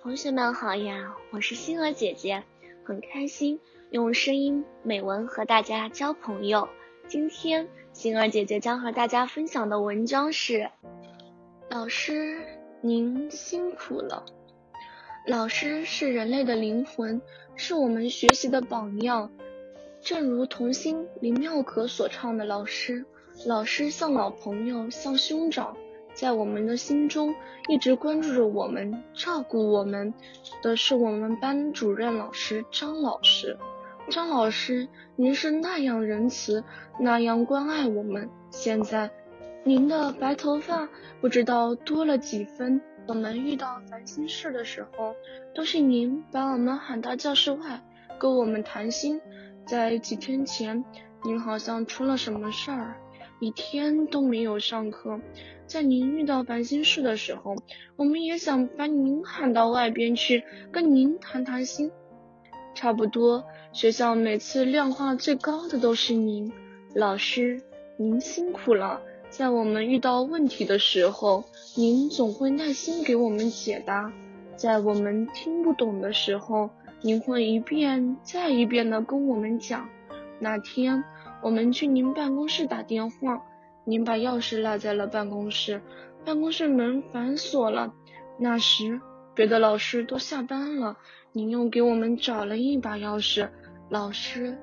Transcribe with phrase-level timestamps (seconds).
[0.00, 2.44] 同学们好呀，我是星儿姐姐，
[2.84, 3.58] 很开心
[3.90, 6.68] 用声音美文和大家交朋友。
[7.08, 10.70] 今天星儿姐姐将和大家分享的文章是：
[11.68, 12.38] 老师，
[12.80, 14.24] 您辛苦了。
[15.26, 17.20] 老师是人类的灵魂，
[17.56, 19.32] 是我们学习的榜样。
[20.00, 23.04] 正如童星林妙可所唱的：“老师，
[23.46, 25.76] 老师像老朋友，像兄长。”
[26.18, 27.32] 在我们的心中，
[27.68, 30.12] 一直关注着我们、照顾我们
[30.60, 33.56] 的是我们班主任老师张老师。
[34.10, 36.64] 张老师，您是那样仁慈，
[36.98, 38.28] 那样关爱我们。
[38.50, 39.08] 现在，
[39.62, 40.88] 您的白头发
[41.20, 42.80] 不知道多了几分。
[43.06, 45.14] 我们遇到烦心事的时候，
[45.54, 47.80] 都是您把我们喊到教室外，
[48.18, 49.20] 跟我们谈心。
[49.64, 50.84] 在几天前，
[51.22, 52.96] 您好像出了什么事儿。
[53.40, 55.20] 一天都没有上课，
[55.66, 57.54] 在您遇到烦心事的时候，
[57.94, 60.42] 我们也想把您喊到外边去
[60.72, 61.92] 跟您谈谈心。
[62.74, 66.52] 差不多，学校每次量化最高的都是您，
[66.94, 67.62] 老师，
[67.96, 69.00] 您辛苦了。
[69.30, 71.44] 在我们遇到问题的时候，
[71.76, 74.10] 您总会耐心给我们解答；
[74.56, 76.70] 在我们听不懂的时候，
[77.02, 79.88] 您会一遍再一遍的跟我们讲。
[80.40, 81.04] 那天。
[81.40, 83.42] 我们去您办公室打电话，
[83.84, 85.80] 您把钥匙落在了办公室，
[86.24, 87.94] 办公室门反锁了。
[88.38, 89.00] 那时
[89.34, 90.96] 别的老师都下班了，
[91.32, 93.50] 您又给我们找了一把钥匙。
[93.88, 94.58] 老师，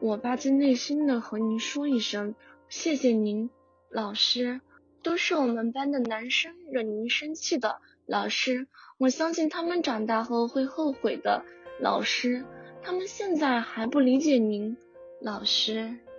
[0.00, 2.34] 我发自内心的和您说一声
[2.68, 3.48] 谢谢您。
[3.88, 4.60] 老师，
[5.02, 7.78] 都是我们班的男生惹您生气的。
[8.04, 8.66] 老师，
[8.98, 11.44] 我相信他们长大后会后悔的。
[11.80, 12.44] 老师，
[12.82, 14.76] 他们现在还不理解您。
[15.20, 15.96] 老师。